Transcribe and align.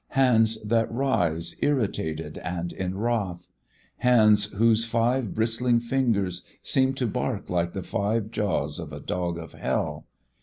Hands 0.17 0.57
that 0.63 0.91
rise, 0.91 1.55
irritated 1.61 2.39
and 2.39 2.73
in 2.73 2.97
wrath; 2.97 3.51
hands 3.97 4.45
whose 4.53 4.83
five 4.83 5.35
bristling 5.35 5.79
fingers 5.79 6.43
seem 6.63 6.95
to 6.95 7.05
bark 7.05 7.51
like 7.51 7.73
the 7.73 7.83
five 7.83 8.31
jaws 8.31 8.79
of 8.79 8.91
a 8.91 8.99
dog 8.99 9.37
of 9.37 9.53
Hell. 9.53 10.07